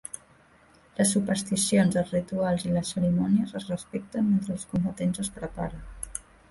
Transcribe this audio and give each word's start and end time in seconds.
Les 0.99 1.11
supersticions, 1.15 1.99
els 2.03 2.15
rituals 2.17 2.67
i 2.71 2.73
les 2.79 2.95
cerimònies 2.97 3.55
es 3.63 3.71
respecten 3.75 4.29
mentre 4.35 4.59
els 4.59 4.69
combatents 4.75 5.27
es 5.27 5.35
preparen. 5.41 5.91